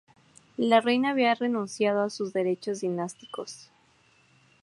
La 0.57 0.81
reina 0.81 1.11
había 1.11 1.35
renunciado 1.35 2.01
a 2.01 2.09
sus 2.09 2.33
derechos 2.33 2.81
dinásticos. 2.81 3.69